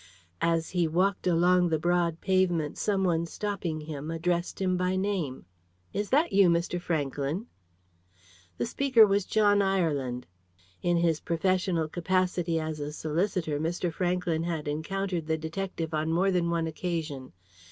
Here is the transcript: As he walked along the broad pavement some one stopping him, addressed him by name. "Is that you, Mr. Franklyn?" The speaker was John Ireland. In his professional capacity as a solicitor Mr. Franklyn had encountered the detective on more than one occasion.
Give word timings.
As 0.41 0.71
he 0.71 0.87
walked 0.87 1.27
along 1.27 1.69
the 1.69 1.77
broad 1.77 2.21
pavement 2.21 2.75
some 2.75 3.03
one 3.03 3.27
stopping 3.27 3.81
him, 3.81 4.09
addressed 4.09 4.59
him 4.59 4.75
by 4.75 4.95
name. 4.95 5.45
"Is 5.93 6.09
that 6.09 6.33
you, 6.33 6.49
Mr. 6.49 6.81
Franklyn?" 6.81 7.45
The 8.57 8.65
speaker 8.65 9.05
was 9.05 9.25
John 9.27 9.61
Ireland. 9.61 10.25
In 10.81 10.97
his 10.97 11.19
professional 11.19 11.87
capacity 11.87 12.59
as 12.59 12.79
a 12.79 12.91
solicitor 12.91 13.59
Mr. 13.59 13.93
Franklyn 13.93 14.41
had 14.41 14.67
encountered 14.67 15.27
the 15.27 15.37
detective 15.37 15.93
on 15.93 16.11
more 16.11 16.31
than 16.31 16.49
one 16.49 16.65
occasion. 16.65 17.33